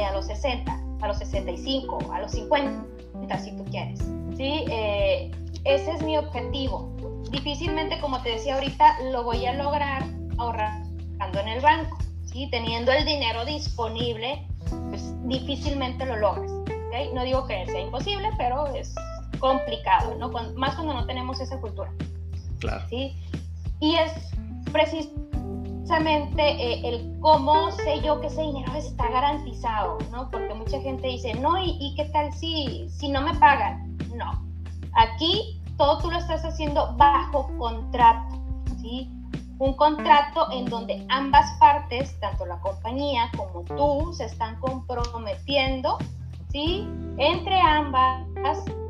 [0.05, 0.71] a los 60,
[1.01, 3.99] a los 65, a los 50, si tú quieres.
[4.37, 4.65] ¿Sí?
[4.69, 5.31] Eh,
[5.63, 6.91] ese es mi objetivo.
[7.31, 10.03] Difícilmente, como te decía ahorita, lo voy a lograr
[10.37, 11.97] ahorrando en el banco.
[12.25, 12.47] ¿sí?
[12.51, 14.45] Teniendo el dinero disponible,
[15.25, 16.51] difícilmente lo logras.
[16.51, 17.13] ¿ok?
[17.13, 18.93] No digo que sea imposible, pero es
[19.39, 20.29] complicado, ¿no?
[20.29, 21.91] más cuando no tenemos esa cultura.
[22.59, 22.85] Claro.
[22.89, 23.15] ¿sí?
[23.79, 24.11] Y es
[24.71, 30.29] precisamente eh, el cómo sé yo que ese dinero está garantizado, ¿no?
[30.31, 33.97] Porque mucha gente dice, no, ¿y, y qué tal si, si no me pagan?
[34.15, 34.43] No.
[34.93, 38.35] Aquí todo tú lo estás haciendo bajo contrato,
[38.81, 39.11] ¿sí?
[39.57, 45.97] Un contrato en donde ambas partes, tanto la compañía como tú, se están comprometiendo,
[46.49, 46.87] ¿sí?
[47.17, 48.25] Entre ambas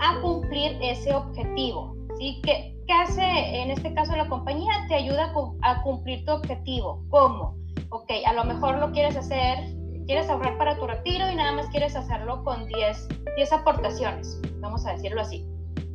[0.02, 2.42] a cumplir ese objetivo, ¿sí?
[2.44, 3.22] ¿Qué, ¿Qué hace
[3.62, 4.74] en este caso la compañía?
[4.88, 7.04] Te ayuda a cumplir tu objetivo.
[7.10, 7.56] ¿Cómo?
[7.90, 9.60] Ok, a lo mejor lo quieres hacer,
[10.08, 14.86] quieres ahorrar para tu retiro y nada más quieres hacerlo con 10, 10 aportaciones, vamos
[14.86, 15.46] a decirlo así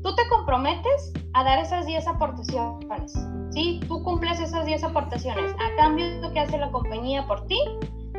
[0.02, 3.12] tú te comprometes a dar esas 10 aportaciones,
[3.50, 3.80] ¿sí?
[3.88, 5.52] Tú cumples esas 10 aportaciones.
[5.54, 7.58] A cambio, lo que hace la compañía por ti,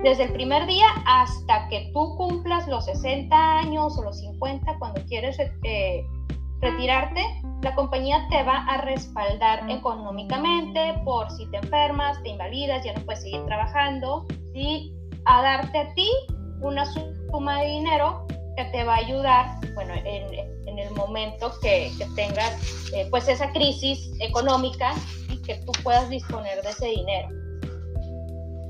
[0.03, 5.01] desde el primer día hasta que tú cumplas los 60 años o los 50 cuando
[5.05, 6.05] quieres eh,
[6.59, 7.21] retirarte,
[7.61, 13.05] la compañía te va a respaldar económicamente por si te enfermas, te invalidas, ya no
[13.05, 14.93] puedes seguir trabajando, ¿sí?
[15.25, 16.09] A darte a ti
[16.61, 18.25] una suma de dinero
[18.63, 22.55] que te va a ayudar, bueno, en, el momento que, tengas
[22.93, 24.93] eh, pues esa crisis económica
[25.29, 27.27] y que tú puedas disponer de ese dinero.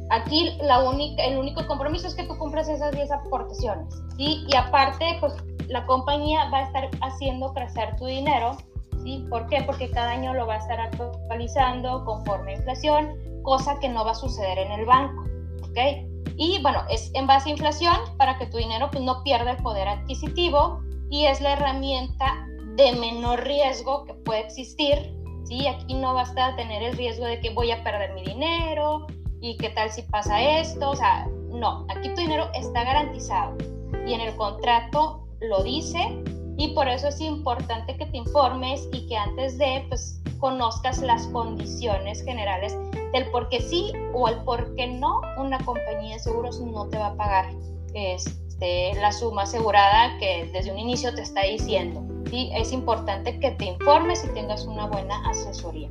[0.10, 3.94] Aquí la única, el único compromiso es que tú cumplas esas 10 aportaciones.
[4.18, 4.46] ¿sí?
[4.48, 5.34] Y aparte, pues
[5.68, 8.58] la compañía va a estar haciendo crecer tu dinero.
[9.04, 9.26] ¿sí?
[9.30, 9.64] ¿Por qué?
[9.64, 14.12] Porque cada año lo va a estar actualizando conforme a inflación, cosa que no va
[14.12, 15.24] a suceder en el banco.
[15.64, 16.11] ¿ok?
[16.38, 19.58] Y bueno, es en base a inflación para que tu dinero pues, no pierda el
[19.58, 25.14] poder adquisitivo y es la herramienta de menor riesgo que puede existir.
[25.46, 25.68] ¿sí?
[25.68, 29.08] Aquí no basta tener el riesgo de que voy a perder mi dinero
[29.42, 30.92] y qué tal si pasa esto.
[30.92, 33.58] O sea, no, aquí tu dinero está garantizado
[34.06, 36.24] y en el contrato lo dice
[36.58, 41.28] y por eso es importante que te informes y que antes de, pues, conozcas las
[41.28, 42.78] condiciones generales
[43.14, 46.98] del por qué sí o el por qué no una compañía de seguros no te
[46.98, 47.50] va a pagar
[47.94, 52.04] este, la suma asegurada que desde un inicio te está diciendo.
[52.30, 52.50] ¿sí?
[52.56, 55.90] Es importante que te informes y tengas una buena asesoría.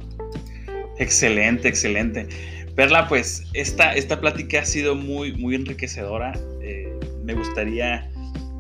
[0.99, 2.29] Excelente, excelente.
[2.75, 6.33] Perla, pues esta, esta plática ha sido muy, muy enriquecedora.
[6.63, 8.11] Eh, me gustaría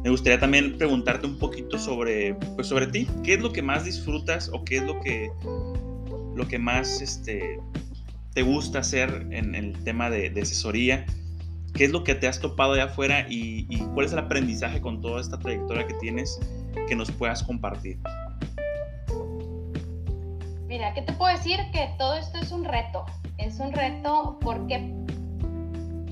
[0.03, 3.07] me gustaría también preguntarte un poquito sobre, pues sobre ti.
[3.23, 5.31] ¿Qué es lo que más disfrutas o qué es lo que,
[6.35, 7.61] lo que más este,
[8.35, 11.07] te gusta hacer en, el tema de, asesoría?
[11.75, 14.81] ¿Qué es lo que te has topado allá afuera y, y, cuál es el aprendizaje
[14.81, 16.39] con toda esta trayectoria que tienes
[16.89, 17.99] que nos puedas compartir?
[20.67, 21.59] Mira, ¿qué te puedo decir?
[21.73, 23.05] Que todo esto es un reto.
[23.39, 24.95] Es un reto porque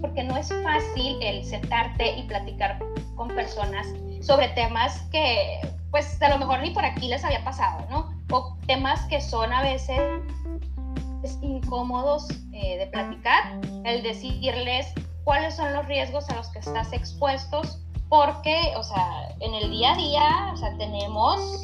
[0.01, 2.79] porque no es fácil el sentarte y platicar
[3.17, 3.87] con personas
[4.21, 8.15] sobre temas que pues a lo mejor ni por aquí les había pasado, ¿no?
[8.31, 10.01] O temas que son a veces
[11.43, 14.93] incómodos eh, de platicar, el decirles
[15.25, 19.93] cuáles son los riesgos a los que estás expuestos, porque, o sea, en el día
[19.93, 21.61] a día, o sea, tenemos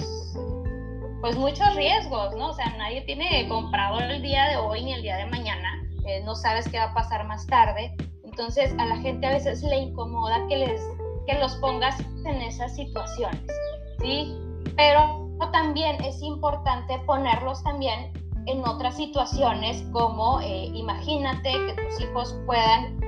[1.21, 2.51] pues muchos riesgos, ¿no?
[2.51, 6.23] O sea, nadie tiene comprado el día de hoy ni el día de mañana, eh,
[6.25, 9.77] no sabes qué va a pasar más tarde, entonces a la gente a veces le
[9.77, 10.83] incomoda que, les,
[11.27, 13.41] que los pongas en esas situaciones,
[14.01, 14.37] ¿sí?
[14.77, 18.13] Pero también es importante ponerlos también
[18.47, 23.01] en otras situaciones como eh, imagínate que tus hijos puedan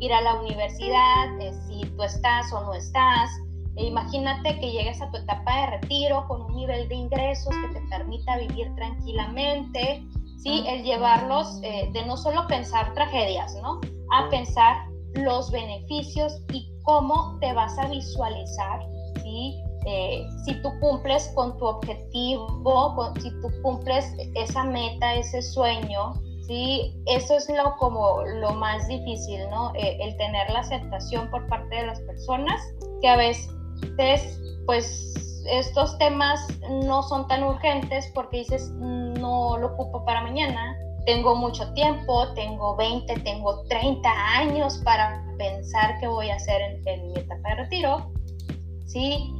[0.00, 3.30] ir a la universidad, eh, si tú estás o no estás,
[3.76, 7.80] e imagínate que llegues a tu etapa de retiro con un nivel de ingresos que
[7.80, 10.04] te permita vivir tranquilamente,
[10.38, 10.64] ¿sí?
[10.66, 13.80] El llevarlos eh, de no solo pensar tragedias, ¿no?
[14.10, 18.80] a pensar los beneficios y cómo te vas a visualizar,
[19.22, 19.60] ¿sí?
[19.86, 26.14] Eh, si tú cumples con tu objetivo, si tú cumples esa meta, ese sueño,
[26.46, 26.94] ¿sí?
[27.06, 29.72] Eso es lo, como lo más difícil, ¿no?
[29.74, 32.60] Eh, el tener la aceptación por parte de las personas,
[33.00, 35.14] que a veces, pues,
[35.50, 36.40] estos temas
[36.86, 42.76] no son tan urgentes porque dices, no lo ocupo para mañana, tengo mucho tiempo, tengo
[42.76, 48.10] 20, tengo 30 años para pensar qué voy a hacer en, mi etapa de retiro,
[48.86, 49.30] ¿sí?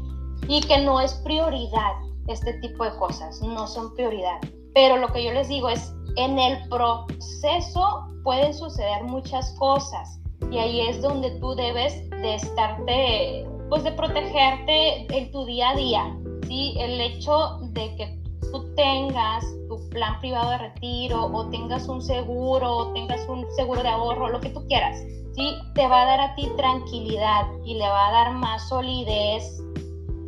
[0.48, 1.92] Y que no es prioridad
[2.28, 4.40] este tipo de cosas, no son prioridad.
[4.74, 10.58] Pero lo que yo les digo es, en el proceso pueden suceder muchas cosas y
[10.58, 16.16] ahí es donde tú debes de estarte, pues de protegerte en tu día a día,
[16.46, 16.74] ¿sí?
[16.78, 18.18] El hecho de que
[18.52, 23.82] tú tengas tu plan privado de retiro o tengas un seguro o tengas un seguro
[23.82, 24.96] de ahorro, lo que tú quieras,
[25.34, 25.56] ¿sí?
[25.74, 29.60] Te va a dar a ti tranquilidad y le va a dar más solidez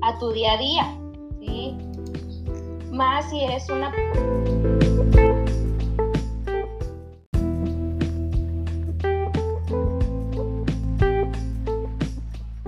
[0.02, 0.98] a tu día a día,
[1.40, 1.76] ¿sí?
[2.90, 3.92] Más si eres una...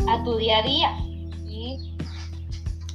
[0.09, 0.99] a tu día a día,
[1.45, 1.97] ¿sí?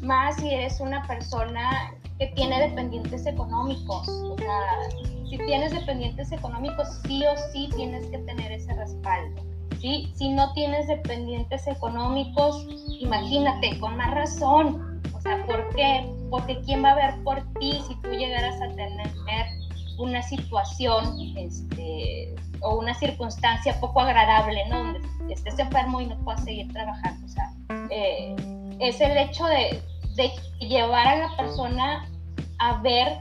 [0.02, 6.88] Más si eres una persona que tiene dependientes económicos, o sea, si tienes dependientes económicos,
[7.06, 9.42] sí o sí tienes que tener ese respaldo.
[9.84, 10.10] ¿sí?
[10.16, 12.66] Si no tienes dependientes económicos,
[13.04, 15.02] imagínate, con más razón.
[15.14, 16.10] O sea, ¿por qué?
[16.30, 19.14] Porque ¿quién va a ver por ti si tú llegaras a tener
[19.98, 24.84] una situación este, o una circunstancia poco agradable, ¿no?
[24.84, 27.26] Donde estés enfermo y no puedas seguir trabajando.
[27.26, 27.54] O sea,
[27.90, 28.36] eh,
[28.80, 29.82] es el hecho de,
[30.16, 30.32] de
[30.66, 32.10] llevar a la persona
[32.60, 33.20] a ver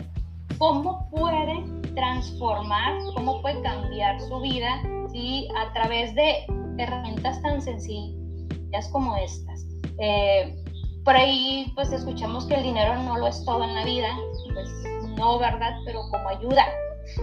[0.59, 1.65] cómo puede
[1.95, 4.81] transformar, cómo puede cambiar su vida,
[5.13, 5.49] ¿sí?
[5.59, 6.47] A través de
[6.79, 9.72] herramientas tan sencillas como estas.
[9.99, 10.57] Eh,
[11.05, 14.09] por ahí pues escuchamos que el dinero no lo es todo en la vida,
[14.53, 14.69] pues
[15.17, 15.77] no, ¿verdad?
[15.85, 16.67] Pero como ayuda,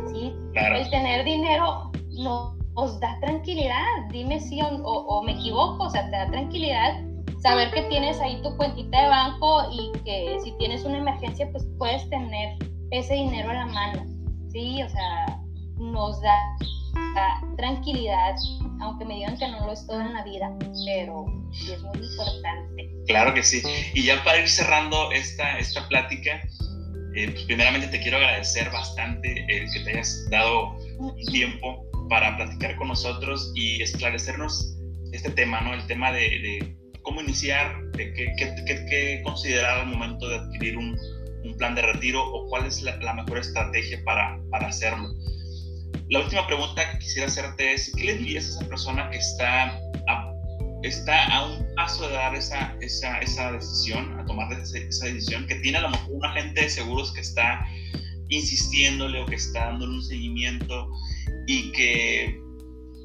[0.09, 0.33] ¿sí?
[0.53, 6.05] El tener dinero no, nos da tranquilidad, dime si o, o, me equivoco, o sea,
[6.05, 7.01] te da tranquilidad
[7.41, 11.65] saber que tienes ahí tu cuentita de banco y que si tienes una emergencia pues
[11.77, 12.57] puedes tener
[12.91, 14.03] ese dinero a la mano,
[14.49, 14.81] ¿sí?
[14.83, 15.41] O sea,
[15.77, 16.37] nos da,
[17.57, 18.35] tranquilidad,
[18.81, 20.51] aunque me digan que no lo es todo en la vida,
[20.85, 22.89] pero sí es muy importante.
[23.07, 23.61] Claro que sí.
[23.93, 26.41] Y ya para ir cerrando esta, esta plática,
[27.15, 30.77] eh, pues primeramente te quiero agradecer bastante el que te hayas dado
[31.31, 34.75] tiempo para platicar con nosotros y esclarecernos
[35.11, 35.73] este tema, ¿no?
[35.73, 40.97] El tema de, cómo iniciar, de qué, considerar al momento de adquirir un,
[41.43, 45.09] un plan de retiro o cuál es la, mejor estrategia para, para, hacerlo.
[46.09, 49.79] La última pregunta que quisiera hacerte es, ¿qué le dirías a esa persona que está
[50.07, 50.28] a,
[50.83, 55.55] está a un paso de dar esa, esa, esa decisión, a tomar esa, decisión, que
[55.55, 57.65] tiene a lo mejor un agente de seguros que está
[58.29, 60.89] insistiéndole o que está dándole un seguimiento
[61.47, 62.39] y que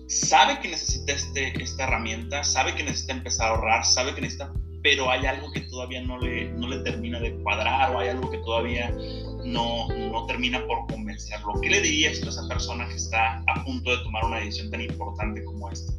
[0.09, 4.53] sabe que necesita este, esta herramienta, sabe que necesita empezar a ahorrar, sabe que necesita
[4.85, 8.31] pero hay algo que todavía no le, no le termina de cuadrar o hay algo
[8.31, 8.95] que todavía
[9.43, 11.59] no, no termina por convencerlo.
[11.63, 14.83] ¿Qué le dirías a esa persona que está a punto de tomar una decisión tan
[14.83, 15.91] importante como esta?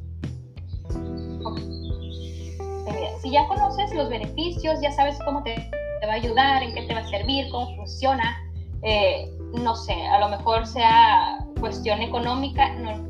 [3.22, 5.56] Si ya conoces los beneficios, ya sabes cómo te,
[6.06, 8.38] va a ayudar, en qué te va a servir, cómo funciona,
[8.84, 13.04] eh, no sé, a lo mejor sea cuestión económica, no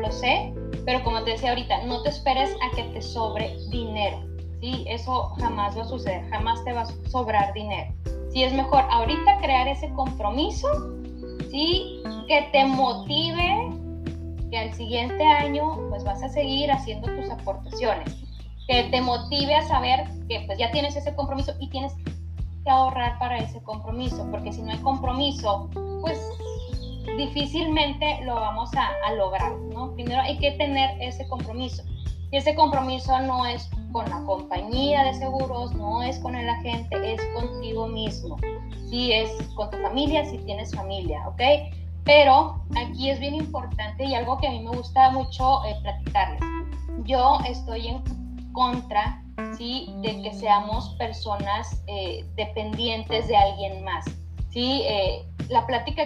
[0.00, 0.52] lo sé,
[0.84, 4.28] pero como te decía ahorita, no te esperes a que te sobre dinero
[4.60, 4.84] ¿sí?
[4.88, 7.92] Eso jamás va a suceder, jamás te va a sobrar dinero.
[8.32, 10.68] Si es mejor ahorita crear ese compromiso,
[11.50, 12.02] ¿sí?
[12.26, 13.67] Que te motive
[14.50, 18.14] que al siguiente año pues vas a seguir haciendo tus aportaciones,
[18.66, 21.94] que te motive a saber que pues ya tienes ese compromiso y tienes
[22.64, 26.20] que ahorrar para ese compromiso, porque si no hay compromiso, pues
[27.16, 29.92] difícilmente lo vamos a, a lograr, ¿no?
[29.94, 31.82] Primero hay que tener ese compromiso.
[32.30, 37.14] Y ese compromiso no es con la compañía de seguros, no es con el agente,
[37.14, 38.36] es contigo mismo.
[38.90, 41.40] Si es con tu familia, si tienes familia, ¿ok?
[42.08, 46.40] Pero aquí es bien importante y algo que a mí me gusta mucho eh, platicarles.
[47.04, 48.02] Yo estoy en
[48.52, 49.22] contra,
[49.58, 49.94] ¿sí?
[50.00, 54.06] De que seamos personas eh, dependientes de alguien más,
[54.48, 54.80] ¿sí?
[54.86, 56.04] Eh, la plática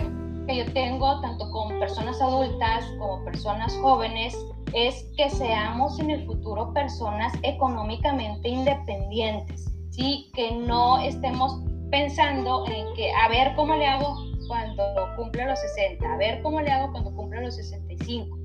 [0.48, 4.36] que yo tengo, tanto con personas adultas como personas jóvenes,
[4.74, 10.32] es que seamos en el futuro personas económicamente independientes, ¿sí?
[10.34, 11.60] Que no estemos
[11.92, 14.84] pensando en que a ver cómo le hago cuando
[15.16, 18.38] cumple los 60, a ver cómo le hago cuando cumple los 65.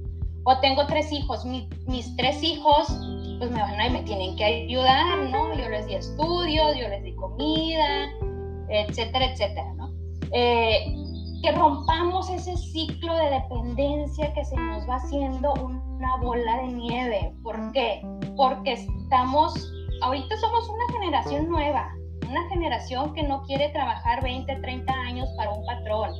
[0.43, 2.87] O tengo tres hijos, mis tres hijos
[3.39, 5.53] pues me van a y me tienen que ayudar, ¿no?
[5.55, 8.09] Yo les di estudios, yo les di comida,
[8.69, 9.91] etcétera, etcétera, ¿no?
[10.31, 10.95] Eh,
[11.43, 17.33] que rompamos ese ciclo de dependencia que se nos va haciendo una bola de nieve.
[17.43, 18.01] ¿Por qué?
[18.35, 19.71] Porque estamos,
[20.01, 21.93] ahorita somos una generación nueva,
[22.29, 26.11] una generación que no quiere trabajar 20, 30 años para un patrón.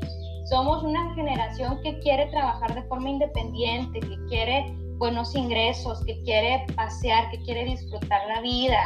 [0.45, 6.65] Somos una generación que quiere trabajar de forma independiente, que quiere buenos ingresos, que quiere
[6.75, 8.79] pasear, que quiere disfrutar la vida,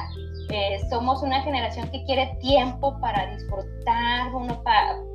[0.54, 4.62] eh, somos una generación que quiere tiempo para disfrutar uno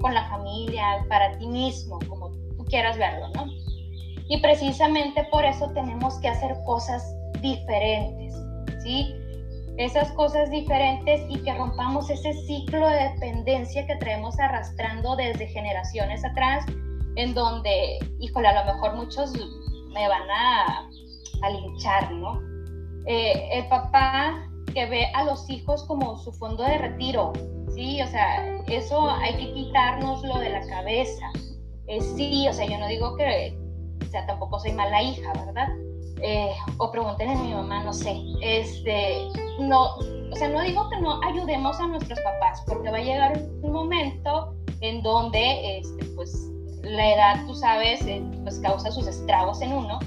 [0.01, 3.45] con la familia, para ti mismo, como tú quieras verlo, ¿no?
[4.29, 8.35] Y precisamente por eso tenemos que hacer cosas diferentes,
[8.83, 9.15] ¿sí?
[9.79, 16.24] Esas cosas diferentes y que rompamos ese ciclo de dependencia que traemos arrastrando desde generaciones
[16.24, 16.64] atrás,
[17.16, 19.33] en donde, híjole, a lo mejor muchos
[19.93, 20.89] me van a,
[21.43, 22.41] a linchar, ¿no?
[23.07, 27.33] Eh, el papá que ve a los hijos como su fondo de retiro,
[27.74, 28.01] ¿sí?
[28.03, 31.31] O sea, eso hay que quitárnoslo de la cabeza.
[31.87, 33.57] Eh, sí, o sea, yo no digo que,
[34.03, 35.68] o sea, tampoco soy mala hija, ¿verdad?
[36.23, 39.29] Eh, o pregunten a mi mamá, no sé, este,
[39.61, 43.39] no, o sea, no digo que no ayudemos a nuestros papás, porque va a llegar
[43.61, 46.51] un momento en donde, este, pues,
[46.83, 49.99] la edad, tú sabes, eh, pues causa sus estragos en uno.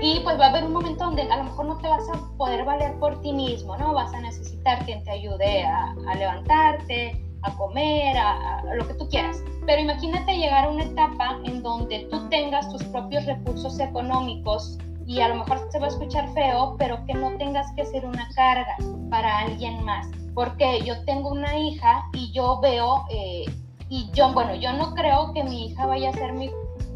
[0.00, 2.36] Y pues va a haber un momento donde a lo mejor no te vas a
[2.36, 3.94] poder valer por ti mismo, ¿no?
[3.94, 9.08] Vas a necesitar quien te ayude a, levantarte, a comer, a, a, lo que tú
[9.08, 9.44] quieras.
[9.64, 14.76] Pero imagínate llegar a una etapa en donde tú tengas tus propios recursos económicos
[15.06, 18.04] y a lo mejor se va a escuchar feo, pero que no tengas que ser
[18.04, 18.76] una carga
[19.10, 20.06] para alguien más.
[20.34, 23.44] Porque yo tengo una hija y yo veo, eh,
[23.88, 26.50] y yo, bueno, yo no creo que mi hija vaya a ser mi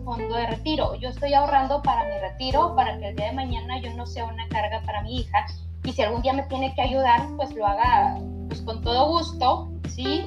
[0.04, 0.94] fondo de retiro.
[0.94, 4.24] Yo estoy ahorrando para mi retiro, para que el día de mañana yo no sea
[4.24, 5.46] una carga para mi hija.
[5.84, 9.68] Y si algún día me tiene que ayudar, pues lo haga pues, con todo gusto,
[9.88, 10.26] ¿sí?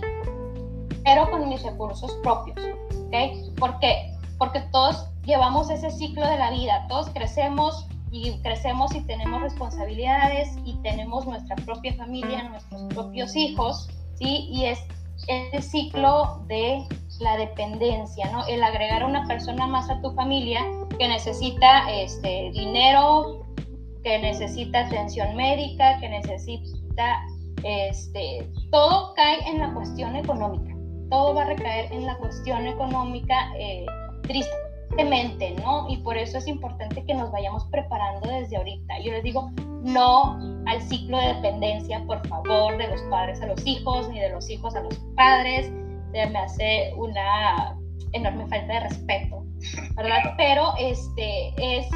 [1.03, 2.57] Pero con mis recursos propios,
[3.07, 3.57] ¿ok?
[3.57, 4.13] ¿Por qué?
[4.37, 10.49] Porque todos llevamos ese ciclo de la vida, todos crecemos y crecemos y tenemos responsabilidades
[10.65, 14.47] y tenemos nuestra propia familia, nuestros propios hijos, ¿sí?
[14.51, 14.79] Y es
[15.27, 16.83] el ciclo de
[17.19, 18.45] la dependencia, ¿no?
[18.47, 20.61] El agregar a una persona más a tu familia
[20.97, 23.45] que necesita este, dinero,
[24.03, 27.21] que necesita atención médica, que necesita,
[27.63, 30.75] este, todo cae en la cuestión económica,
[31.11, 33.85] todo va a recaer en la cuestión económica eh,
[34.23, 35.89] triste mente, ¿no?
[35.89, 38.99] Y por eso es importante que nos vayamos preparando desde ahorita.
[39.03, 39.51] Yo les digo,
[39.83, 40.37] no
[40.67, 44.49] al ciclo de dependencia, por favor, de los padres a los hijos, ni de los
[44.49, 45.71] hijos a los padres.
[46.11, 47.77] Me hace una
[48.13, 49.45] enorme falta de respeto,
[49.95, 50.33] ¿verdad?
[50.37, 51.87] Pero este es,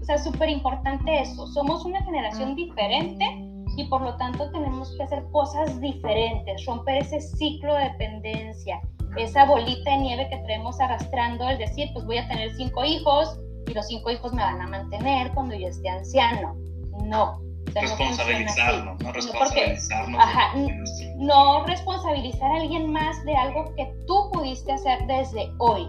[0.00, 1.46] o sea, súper importante eso.
[1.48, 3.24] Somos una generación diferente
[3.76, 8.80] y por lo tanto tenemos que hacer cosas diferentes, romper ese ciclo de dependencia,
[9.16, 13.38] esa bolita de nieve que traemos arrastrando, el decir, pues voy a tener cinco hijos
[13.66, 16.56] y los cinco hijos me van a mantener cuando yo esté anciano.
[17.04, 17.40] No.
[17.74, 20.20] responsabilizarnos, no, responsabilizarnos.
[20.20, 20.54] ajá,
[21.16, 25.88] no responsabilizar a alguien más de algo que tú pudiste hacer desde hoy,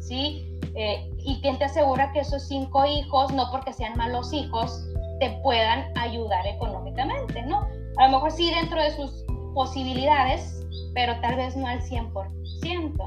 [0.00, 0.46] ¿sí?
[0.76, 4.86] Eh, y quién te asegura que esos cinco hijos, no porque sean malos hijos,
[5.20, 7.66] te puedan ayudar económicamente, ¿no?
[7.96, 10.64] A lo mejor sí dentro de sus posibilidades,
[10.94, 12.12] pero tal vez no al 100%,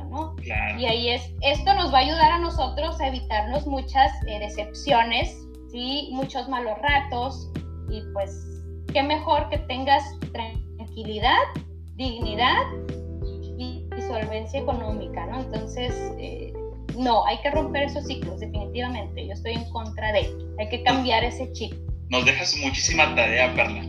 [0.10, 0.36] ¿no?
[0.78, 5.36] Y ahí es, esto nos va a ayudar a nosotros a evitarnos muchas eh, decepciones,
[5.72, 6.10] ¿sí?
[6.12, 7.50] Muchos malos ratos
[7.90, 8.32] y pues
[8.94, 11.38] qué mejor que tengas tranquilidad,
[11.96, 12.64] dignidad
[13.58, 15.42] y, solvencia económica, ¿no?
[15.42, 16.54] Entonces, eh,
[16.98, 19.28] no, hay que romper esos ciclos, definitivamente.
[19.28, 21.74] Yo estoy en contra de, hay que cambiar ese chip.
[22.10, 23.86] Nos dejas muchísima tarea, Perla.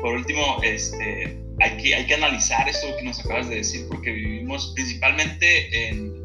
[0.00, 4.12] Por último, este, hay que, hay que analizar esto que nos acabas de decir, porque
[4.12, 6.20] vivimos principalmente en,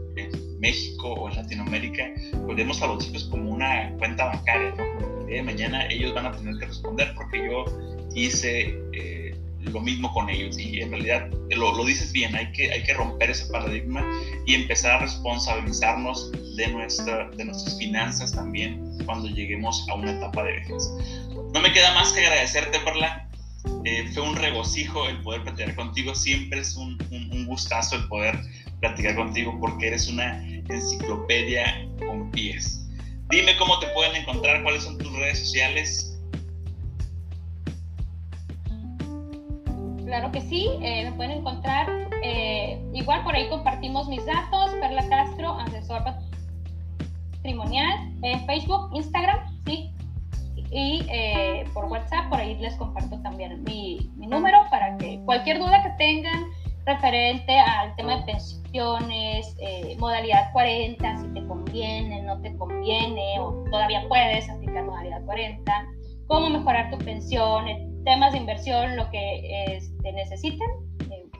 [0.57, 2.05] México o en Latinoamérica,
[2.45, 5.19] pues vemos a los chicos como una cuenta bancaria, ¿no?
[5.19, 7.65] el día de mañana ellos van a tener que responder porque yo
[8.15, 9.36] hice eh,
[9.71, 10.57] lo mismo con ellos.
[10.57, 14.03] Y en realidad lo, lo, dices bien, hay que, hay que romper ese paradigma
[14.45, 20.43] y empezar a responsabilizarnos de, nuestra, de nuestras finanzas también cuando lleguemos a una etapa
[20.43, 20.89] de vejez.
[21.53, 23.24] No me queda más que agradecerte, Perla,
[23.86, 26.16] eh, fue un regocijo el poder platicar contigo.
[26.16, 26.97] Siempre es un,
[27.45, 28.39] gustazo el poder
[28.80, 32.88] platicar contigo porque eres una enciclopedia con pies.
[33.30, 36.20] Dime cómo te pueden encontrar, cuáles son tus redes sociales.
[40.05, 41.88] Claro que sí, eh, me pueden encontrar.
[42.24, 46.03] Eh, igual por ahí compartimos mis datos, Perla Castro, asesor
[47.41, 48.13] patrimonial,
[48.47, 49.94] Facebook, Instagram, sí,
[50.76, 55.82] y eh, por WhatsApp, por ahí les comparto también mi, número para que cualquier duda
[55.82, 56.43] que tengan
[56.86, 63.63] referente al tema de pensiones, eh, modalidad 40, si te conviene, no te conviene, o
[63.71, 65.88] todavía puedes aplicar modalidad 40,
[66.28, 70.67] cómo mejorar tu pensión, eh, temas de inversión, lo que este, necesiten,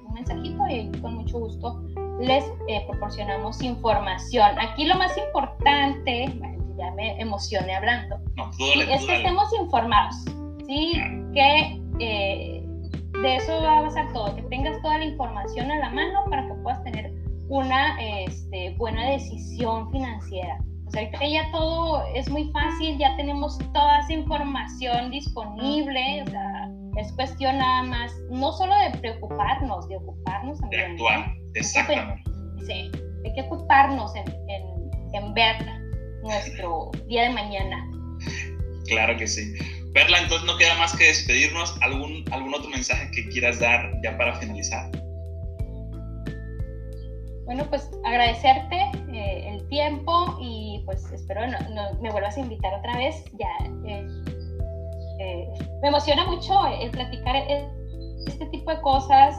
[0.07, 1.83] un mensajito y con mucho gusto
[2.21, 2.45] les
[2.88, 4.57] proporcionamos información.
[4.59, 6.33] Aquí lo más importante,
[6.78, 8.17] ya me emocioné hablando,
[8.49, 10.15] es que estemos informados,
[10.67, 11.01] ¿sí?
[11.34, 12.65] Que eh,
[13.21, 16.47] de eso va a pasar todo, que tengas toda la información a la mano para
[16.47, 17.13] que puedas tener
[17.49, 20.57] una este, buena decisión financiera.
[20.88, 26.28] O sea, que ya todo es muy fácil, ya tenemos toda esa información disponible, o
[26.30, 30.82] sea, es cuestión nada más, no solo de preocuparnos, de ocuparnos también.
[30.82, 32.23] De actuar, exactamente.
[32.65, 32.91] Sí,
[33.26, 35.55] hay que ocuparnos en, en, en ver
[36.26, 37.89] nuestro día de mañana.
[38.88, 39.55] Claro que sí.
[39.93, 41.76] Perla, entonces no queda más que despedirnos.
[41.82, 44.91] ¿Algún, algún otro mensaje que quieras dar ya para finalizar?
[47.45, 48.76] Bueno, pues agradecerte
[49.13, 53.23] eh, el tiempo y pues espero no, me vuelvas a invitar otra vez.
[53.39, 54.07] Ya eh,
[55.19, 55.47] eh,
[55.82, 57.36] me emociona mucho el platicar
[58.28, 59.36] este tipo de cosas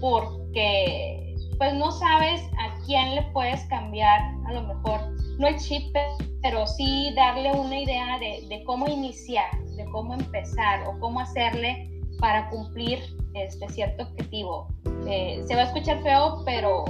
[0.00, 5.00] porque pues no sabes a quién le puedes cambiar a lo mejor,
[5.38, 5.94] no el chip,
[6.42, 11.90] pero sí darle una idea de, de cómo iniciar, de cómo empezar o cómo hacerle
[12.18, 12.98] para cumplir
[13.34, 14.68] este cierto objetivo.
[15.04, 16.84] se va a escuchar feo, pero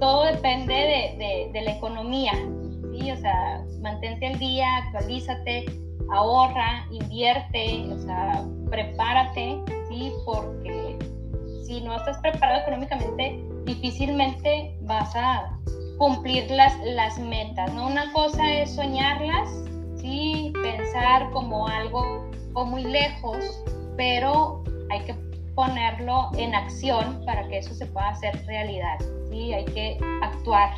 [0.00, 0.74] todo depende
[1.52, 2.32] de, la economía,
[2.92, 3.10] ¿sí?
[3.10, 5.66] O sea, mantente al día, actualízate,
[6.10, 10.12] ahorra, invierte, o sea, prepárate, ¿sí?
[10.24, 10.98] Porque
[11.64, 15.56] si no estás preparado económicamente, difícilmente vas a
[16.02, 17.86] cumplir las, metas, ¿no?
[17.86, 19.48] Una cosa es soñarlas,
[20.00, 20.52] ¿sí?
[20.60, 22.28] Pensar como algo
[22.66, 23.62] muy lejos,
[23.96, 25.14] pero hay que
[25.54, 28.98] ponerlo en acción para que eso se pueda hacer realidad.
[29.30, 29.54] ¿sí?
[29.54, 30.74] Hay que actuar,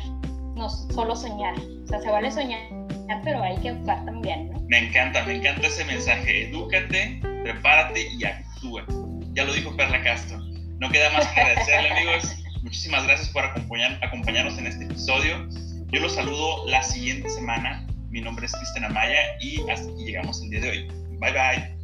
[0.55, 1.55] no solo soñar.
[1.85, 2.61] O sea, se vale soñar,
[3.23, 4.53] pero hay que actuar también.
[4.67, 6.49] Me encanta, me encanta ese mensaje.
[6.49, 8.85] Edúcate, prepárate y actúa.
[9.33, 10.37] Ya lo dijo Perla Castro.
[10.77, 12.44] No queda más que agradecerle, amigos.
[12.65, 15.47] Muchísimas gracias por acompañar, acompañarnos en este episodio.
[15.91, 17.85] Yo los saludo la siguiente semana.
[18.09, 20.87] Mi nombre es Cristian Amaya y hasta aquí llegamos el día de hoy.
[21.19, 21.74] Bye bye.